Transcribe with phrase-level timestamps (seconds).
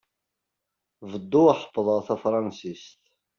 [1.11, 2.99] Bedduɣ ḥefḍeɣ tafṛansist.